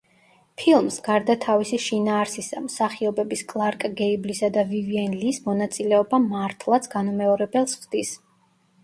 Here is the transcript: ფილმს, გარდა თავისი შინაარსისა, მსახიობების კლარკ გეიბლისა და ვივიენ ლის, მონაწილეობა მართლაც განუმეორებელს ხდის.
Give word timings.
ფილმს, 0.59 0.95
გარდა 1.07 1.33
თავისი 1.41 1.77
შინაარსისა, 1.87 2.61
მსახიობების 2.67 3.43
კლარკ 3.53 3.85
გეიბლისა 3.99 4.49
და 4.55 4.63
ვივიენ 4.71 5.13
ლის, 5.25 5.39
მონაწილეობა 5.51 6.21
მართლაც 6.25 6.89
განუმეორებელს 6.95 7.77
ხდის. 7.85 8.15